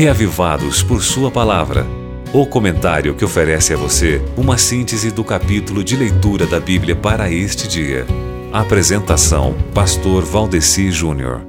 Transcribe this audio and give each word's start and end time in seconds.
reavivados 0.00 0.82
por 0.82 1.02
Sua 1.02 1.30
palavra. 1.30 1.86
O 2.32 2.46
comentário 2.46 3.14
que 3.14 3.22
oferece 3.22 3.74
a 3.74 3.76
você 3.76 4.18
uma 4.34 4.56
síntese 4.56 5.10
do 5.10 5.22
capítulo 5.22 5.84
de 5.84 5.94
leitura 5.94 6.46
da 6.46 6.58
Bíblia 6.58 6.96
para 6.96 7.30
este 7.30 7.68
dia. 7.68 8.06
Apresentação: 8.50 9.54
Pastor 9.74 10.24
Valdeci 10.24 10.90
Júnior. 10.90 11.42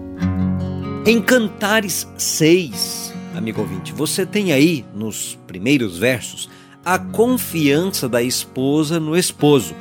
Em 1.06 1.22
Cantares 1.22 2.06
6, 2.18 3.14
amigo 3.38 3.62
ouvinte, 3.62 3.94
você 3.94 4.26
tem 4.26 4.52
aí 4.52 4.84
nos 4.94 5.40
primeiros 5.48 5.98
versos 5.98 6.50
a 6.84 7.00
confiança 7.00 8.10
da 8.10 8.22
esposa 8.22 9.00
no 9.00 9.16
esposo. 9.16 9.74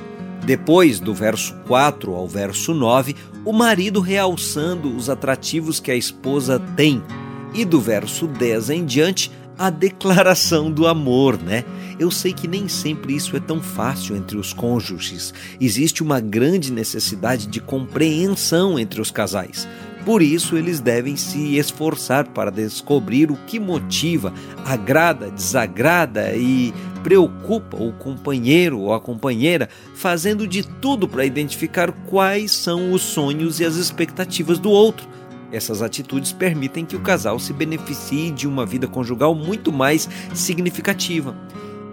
Depois, 0.47 1.01
do 1.01 1.13
verso 1.13 1.57
4 1.67 2.15
ao 2.15 2.29
verso 2.29 2.73
9, 2.73 3.17
o 3.45 3.53
marido 3.53 4.01
realçando 4.01 4.97
os 4.97 5.11
atrativos 5.11 5.81
que 5.81 5.91
a 5.91 5.97
esposa 5.97 6.61
tem. 6.77 7.03
E 7.53 7.65
do 7.65 7.81
verso 7.81 8.27
10 8.27 8.71
em 8.71 8.85
diante, 8.85 9.31
a 9.59 9.69
declaração 9.69 10.71
do 10.71 10.87
amor, 10.87 11.41
né? 11.41 11.65
Eu 11.99 12.11
sei 12.11 12.33
que 12.33 12.49
nem 12.49 12.67
sempre 12.67 13.15
isso 13.15 13.37
é 13.37 13.41
tão 13.41 13.61
fácil 13.61 14.17
entre 14.17 14.39
os 14.39 14.55
cônjuges. 14.55 15.35
Existe 15.61 16.03
uma 16.03 16.19
grande 16.19 16.73
necessidade 16.73 17.47
de 17.47 17.61
compreensão 17.61 18.79
entre 18.79 19.01
os 19.01 19.11
casais. 19.11 19.69
Por 20.05 20.23
isso, 20.23 20.57
eles 20.57 20.81
devem 20.81 21.15
se 21.15 21.59
esforçar 21.59 22.29
para 22.29 22.51
descobrir 22.51 23.31
o 23.31 23.37
que 23.47 23.61
motiva, 23.61 24.33
agrada, 24.65 25.31
desagrada 25.31 26.35
e 26.35 26.73
preocupa 27.03 27.77
o 27.77 27.93
companheiro 27.93 28.81
ou 28.81 28.95
a 28.95 29.01
companheira, 29.01 29.69
fazendo 29.95 30.47
de 30.47 30.63
tudo 30.63 31.07
para 31.07 31.27
identificar 31.27 31.93
quais 32.07 32.51
são 32.53 32.93
os 32.93 33.03
sonhos 33.03 33.61
e 33.61 33.65
as 33.65 33.75
expectativas 33.77 34.59
do 34.59 34.71
outro. 34.71 35.07
Essas 35.53 35.83
atitudes 35.83 36.33
permitem 36.33 36.85
que 36.85 36.97
o 36.97 37.01
casal 37.01 37.39
se 37.39 37.53
beneficie 37.53 38.31
de 38.31 38.47
uma 38.47 38.65
vida 38.65 38.87
conjugal 38.87 39.35
muito 39.35 39.73
mais 39.73 40.09
significativa. 40.35 41.37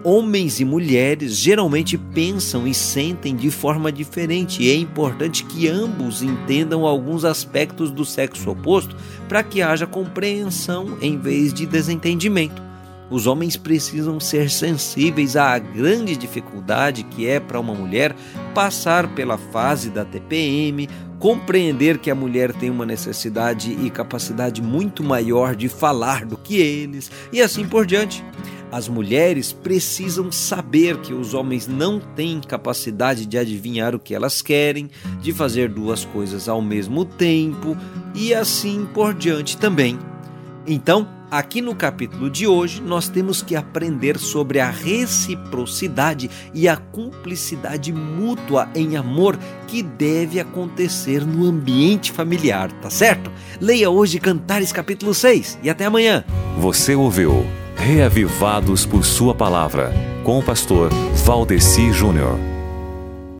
Homens 0.04 0.60
e 0.60 0.64
mulheres 0.64 1.36
geralmente 1.36 1.98
pensam 1.98 2.68
e 2.68 2.72
sentem 2.72 3.34
de 3.34 3.50
forma 3.50 3.90
diferente 3.90 4.62
e 4.62 4.70
é 4.70 4.76
importante 4.76 5.44
que 5.44 5.66
ambos 5.66 6.22
entendam 6.22 6.86
alguns 6.86 7.24
aspectos 7.24 7.90
do 7.90 8.04
sexo 8.04 8.48
oposto 8.50 8.96
para 9.28 9.42
que 9.42 9.60
haja 9.60 9.86
compreensão 9.86 10.96
em 11.00 11.18
vez 11.18 11.52
de 11.52 11.66
desentendimento. 11.66 12.67
Os 13.10 13.26
homens 13.26 13.56
precisam 13.56 14.20
ser 14.20 14.50
sensíveis 14.50 15.34
à 15.36 15.58
grande 15.58 16.16
dificuldade 16.16 17.02
que 17.04 17.26
é 17.26 17.40
para 17.40 17.58
uma 17.58 17.74
mulher 17.74 18.14
passar 18.54 19.14
pela 19.14 19.38
fase 19.38 19.88
da 19.88 20.04
TPM, 20.04 20.88
compreender 21.18 21.98
que 21.98 22.10
a 22.10 22.14
mulher 22.14 22.52
tem 22.52 22.70
uma 22.70 22.84
necessidade 22.84 23.72
e 23.72 23.90
capacidade 23.90 24.60
muito 24.62 25.02
maior 25.02 25.56
de 25.56 25.68
falar 25.68 26.24
do 26.24 26.36
que 26.36 26.56
eles 26.56 27.10
e 27.32 27.40
assim 27.40 27.66
por 27.66 27.86
diante. 27.86 28.24
As 28.70 28.86
mulheres 28.86 29.50
precisam 29.50 30.30
saber 30.30 30.98
que 30.98 31.14
os 31.14 31.32
homens 31.32 31.66
não 31.66 31.98
têm 31.98 32.38
capacidade 32.38 33.24
de 33.24 33.38
adivinhar 33.38 33.94
o 33.94 33.98
que 33.98 34.14
elas 34.14 34.42
querem, 34.42 34.90
de 35.22 35.32
fazer 35.32 35.70
duas 35.70 36.04
coisas 36.04 36.50
ao 36.50 36.60
mesmo 36.60 37.06
tempo 37.06 37.74
e 38.14 38.34
assim 38.34 38.86
por 38.92 39.14
diante 39.14 39.56
também. 39.56 39.98
Então, 40.66 41.08
aqui 41.30 41.60
no 41.60 41.74
capítulo 41.74 42.30
de 42.30 42.46
hoje, 42.46 42.80
nós 42.80 43.08
temos 43.08 43.42
que 43.42 43.54
aprender 43.54 44.18
sobre 44.18 44.60
a 44.60 44.70
reciprocidade 44.70 46.30
e 46.54 46.68
a 46.68 46.76
cumplicidade 46.76 47.92
mútua 47.92 48.68
em 48.74 48.96
amor 48.96 49.38
que 49.66 49.82
deve 49.82 50.40
acontecer 50.40 51.24
no 51.24 51.46
ambiente 51.46 52.12
familiar, 52.12 52.72
tá 52.72 52.90
certo? 52.90 53.30
Leia 53.60 53.90
hoje 53.90 54.18
Cantares 54.18 54.72
capítulo 54.72 55.14
6 55.14 55.58
e 55.62 55.70
até 55.70 55.84
amanhã. 55.84 56.24
Você 56.58 56.94
ouviu 56.94 57.46
Reavivados 57.76 58.84
por 58.84 59.04
Sua 59.04 59.34
palavra, 59.34 59.92
com 60.24 60.38
o 60.38 60.42
pastor 60.42 60.90
Valdeci 61.24 61.92
Júnior. 61.92 62.57